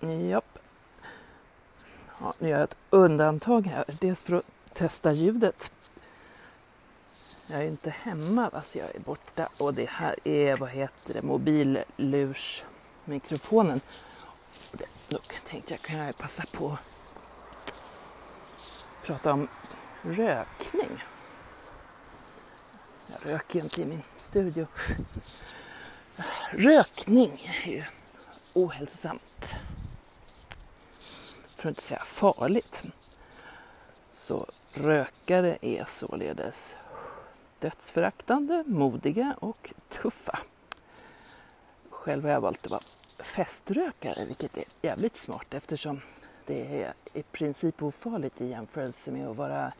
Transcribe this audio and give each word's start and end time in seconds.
Japp. 0.00 0.58
Ja, 2.20 2.34
nu 2.38 2.48
gör 2.48 2.58
jag 2.58 2.64
ett 2.64 2.76
undantag 2.90 3.66
här. 3.66 3.84
Dels 4.00 4.22
för 4.22 4.36
att 4.36 4.44
testa 4.72 5.12
ljudet. 5.12 5.72
Jag 7.46 7.60
är 7.60 7.66
inte 7.66 7.90
hemma, 7.90 8.62
så 8.64 8.78
jag 8.78 8.94
är 8.94 9.00
borta. 9.00 9.48
Och 9.58 9.74
det 9.74 9.88
här 9.88 10.16
är, 10.24 10.56
vad 10.56 10.68
heter 10.68 11.14
det, 11.14 11.22
mobillursmikrofonen. 11.22 13.80
Då 15.08 15.18
tänkte 15.44 15.74
jag 15.74 15.80
kunna 15.80 16.12
passa 16.12 16.44
på 16.52 16.70
att 16.70 16.78
prata 19.06 19.32
om 19.32 19.48
rökning. 20.02 21.04
Jag 23.06 23.26
röker 23.32 23.60
inte 23.60 23.82
i 23.82 23.84
min 23.84 24.02
studio. 24.16 24.66
Rökning 26.50 27.52
är 27.64 27.70
ju 27.70 27.84
ohälsosamt. 28.52 29.54
För 31.58 31.68
att 31.68 31.70
inte 31.70 31.82
säga 31.82 32.00
farligt. 32.04 32.82
Så 34.12 34.46
rökare 34.72 35.58
är 35.60 35.84
således 35.84 36.76
dödsföraktande, 37.58 38.64
modiga 38.66 39.36
och 39.40 39.72
tuffa. 39.88 40.38
Själv 41.90 42.24
har 42.24 42.30
jag 42.30 42.40
valt 42.40 42.64
att 42.64 42.70
vara 42.70 42.82
feströkare, 43.18 44.24
vilket 44.24 44.56
är 44.56 44.64
jävligt 44.82 45.16
smart 45.16 45.54
eftersom 45.54 46.00
det 46.46 46.82
är 46.82 46.92
i 47.12 47.22
princip 47.22 47.82
ofarligt 47.82 48.40
i 48.40 48.46
jämförelse 48.46 49.10
med 49.10 49.28
att 49.28 49.36
vara 49.36 49.72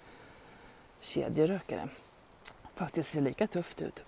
kedjerökare. 1.00 1.88
Fast 2.74 2.95
det 2.95 3.02
ser 3.02 3.20
lika 3.20 3.47
tufft 3.47 3.83
ut. 3.83 4.02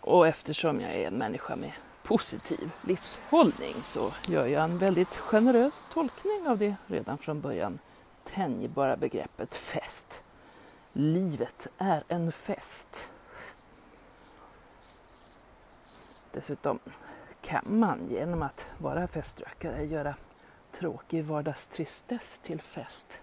Och 0.00 0.28
eftersom 0.28 0.80
jag 0.80 0.92
är 0.92 1.06
en 1.06 1.18
människa 1.18 1.56
med 1.56 1.72
positiv 2.04 2.70
livshållning 2.82 3.74
så 3.82 4.12
gör 4.26 4.46
jag 4.46 4.64
en 4.64 4.78
väldigt 4.78 5.16
generös 5.16 5.88
tolkning 5.92 6.48
av 6.48 6.58
det 6.58 6.76
redan 6.86 7.18
från 7.18 7.40
början 7.40 7.78
tänjbara 8.24 8.96
begreppet 8.96 9.54
fest. 9.54 10.24
Livet 10.92 11.68
är 11.78 12.04
en 12.08 12.32
fest. 12.32 13.10
Dessutom 16.32 16.78
kan 17.40 17.64
man 17.66 18.08
genom 18.10 18.42
att 18.42 18.66
vara 18.78 19.08
feströkare 19.08 19.84
göra 19.84 20.14
tråkig 20.72 21.24
vardagstristess 21.24 22.38
till 22.38 22.62
fest. 22.62 23.20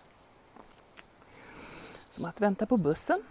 Som 2.09 2.25
att 2.25 2.41
vänta 2.41 2.65
på 2.65 2.77
bussen. 2.77 3.23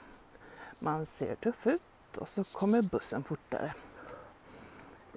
Man 0.79 1.07
ser 1.07 1.35
tuff 1.35 1.67
ut 1.67 2.17
och 2.17 2.29
så 2.29 2.45
kommer 2.45 2.83
bussen 2.83 3.25
fortare. 3.25 3.73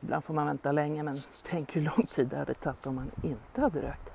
Ibland 0.04 0.24
får 0.24 0.34
man 0.34 0.48
vänta 0.48 0.72
länge 0.72 1.04
men 1.04 1.22
tänk 1.42 1.76
hur 1.76 1.82
lång 1.82 2.08
tid 2.10 2.28
det 2.28 2.38
hade 2.38 2.54
tagit 2.54 2.88
om 2.88 2.96
man 2.96 3.12
inte 3.24 3.62
hade 3.62 3.82
rökt. 3.82 4.12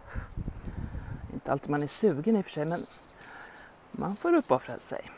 Inte 1.32 1.52
alltid 1.52 1.70
man 1.70 1.82
är 1.82 1.86
sugen 1.86 2.36
i 2.36 2.40
och 2.40 2.44
för 2.44 2.52
sig 2.52 2.64
men 2.64 2.86
man 3.90 4.16
får 4.16 4.34
uppoffra 4.34 4.78
sig. 4.78 5.10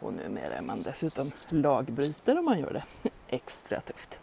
Och 0.00 0.12
numera 0.12 0.54
är 0.54 0.62
man 0.62 0.82
dessutom 0.82 1.32
lagbrytare 1.48 2.38
om 2.38 2.44
man 2.44 2.58
gör 2.58 2.72
det 2.72 3.10
extra 3.28 3.80
tufft. 3.80 4.20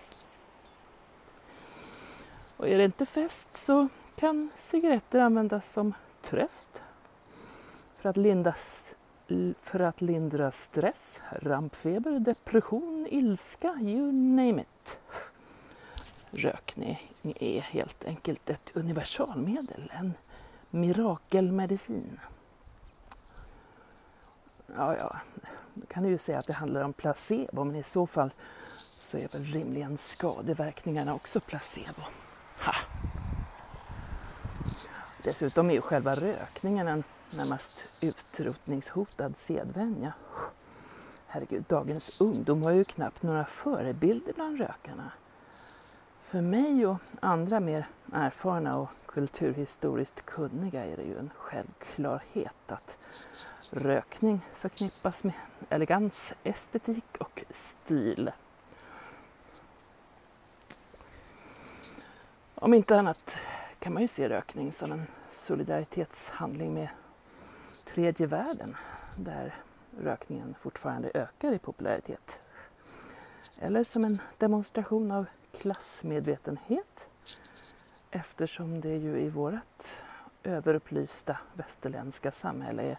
Och 2.57 2.67
är 2.67 2.77
det 2.77 2.85
inte 2.85 3.05
fest 3.05 3.55
så 3.55 3.87
kan 4.15 4.49
cigaretter 4.55 5.19
användas 5.19 5.71
som 5.71 5.93
tröst 6.21 6.81
för 7.97 8.09
att, 8.09 8.17
lindas, 8.17 8.95
för 9.61 9.79
att 9.79 10.01
lindra 10.01 10.51
stress, 10.51 11.21
rampfeber, 11.31 12.19
depression, 12.19 13.07
ilska, 13.09 13.75
you 13.81 14.11
name 14.11 14.61
it. 14.61 14.99
Rökning 16.35 17.11
är 17.21 17.61
helt 17.61 18.05
enkelt 18.05 18.49
ett 18.49 18.71
universalmedel, 18.73 19.91
en 19.99 20.13
mirakelmedicin. 20.69 22.19
Ja, 24.75 24.97
ja, 24.97 25.15
då 25.73 25.85
kan 25.85 26.03
du 26.03 26.09
ju 26.09 26.17
säga 26.17 26.39
att 26.39 26.47
det 26.47 26.53
handlar 26.53 26.81
om 26.81 26.93
placebo, 26.93 27.63
men 27.63 27.75
i 27.75 27.83
så 27.83 28.07
fall 28.07 28.31
så 28.99 29.17
är 29.17 29.27
väl 29.27 29.43
rimligen 29.43 29.97
skadeverkningarna 29.97 31.13
också 31.13 31.39
placebo. 31.39 32.01
Ha. 32.59 32.73
Dessutom 35.23 35.69
är 35.69 35.73
ju 35.73 35.81
själva 35.81 36.15
rökningen 36.15 36.87
en 36.87 37.03
närmast 37.31 37.87
utrotningshotad 38.01 39.37
sedvänja. 39.37 40.13
Herregud, 41.27 41.63
dagens 41.67 42.21
ungdom 42.21 42.63
har 42.63 42.71
ju 42.71 42.83
knappt 42.83 43.23
några 43.23 43.45
förebilder 43.45 44.33
bland 44.33 44.57
rökarna. 44.57 45.11
För 46.33 46.41
mig 46.41 46.85
och 46.85 46.97
andra 47.19 47.59
mer 47.59 47.87
erfarna 48.13 48.77
och 48.77 48.89
kulturhistoriskt 49.05 50.25
kunniga 50.25 50.85
är 50.85 50.97
det 50.97 51.03
ju 51.03 51.17
en 51.17 51.29
självklarhet 51.35 52.71
att 52.71 52.97
rökning 53.69 54.41
förknippas 54.53 55.23
med 55.23 55.33
elegans, 55.69 56.33
estetik 56.43 57.17
och 57.19 57.43
stil. 57.49 58.31
Om 62.55 62.73
inte 62.73 62.99
annat 62.99 63.37
kan 63.79 63.93
man 63.93 64.01
ju 64.01 64.07
se 64.07 64.29
rökning 64.29 64.71
som 64.71 64.91
en 64.91 65.07
solidaritetshandling 65.31 66.73
med 66.73 66.89
tredje 67.85 68.27
världen 68.27 68.75
där 69.15 69.55
rökningen 69.99 70.55
fortfarande 70.59 71.11
ökar 71.13 71.51
i 71.51 71.59
popularitet. 71.59 72.39
Eller 73.59 73.83
som 73.83 74.03
en 74.03 74.21
demonstration 74.37 75.11
av 75.11 75.25
klassmedvetenhet 75.57 77.07
eftersom 78.11 78.81
det 78.81 78.97
ju 78.97 79.19
i 79.19 79.29
vårt 79.29 79.83
överupplysta 80.43 81.37
västerländska 81.53 82.31
samhälle 82.31 82.83
är 82.83 82.97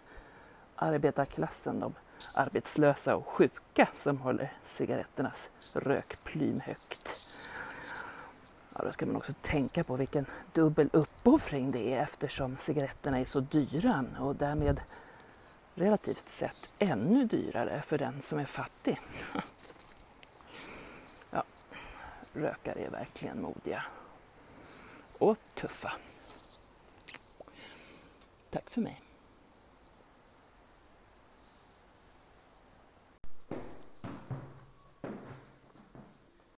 arbetarklassen, 0.75 1.79
de 1.79 1.93
arbetslösa 2.33 3.15
och 3.15 3.27
sjuka 3.27 3.87
som 3.93 4.17
håller 4.17 4.53
cigaretternas 4.63 5.51
rökplym 5.73 6.59
högt. 6.59 7.17
Ja, 8.73 8.81
då 8.85 8.91
ska 8.91 9.05
man 9.05 9.15
också 9.15 9.33
tänka 9.41 9.83
på 9.83 9.95
vilken 9.95 10.25
dubbel 10.53 10.89
uppoffring 10.93 11.71
det 11.71 11.93
är 11.93 12.03
eftersom 12.03 12.57
cigaretterna 12.57 13.19
är 13.19 13.25
så 13.25 13.39
dyra 13.39 14.05
och 14.19 14.35
därmed 14.35 14.81
relativt 15.75 16.27
sett 16.27 16.71
ännu 16.79 17.25
dyrare 17.25 17.81
för 17.85 17.97
den 17.97 18.21
som 18.21 18.39
är 18.39 18.45
fattig. 18.45 19.01
Rökare 22.35 22.79
är 22.79 22.89
verkligen 22.89 23.41
modiga 23.41 23.83
och 25.17 25.37
tuffa. 25.53 25.91
Tack 28.49 28.69
för 28.69 28.81
mig. 28.81 29.04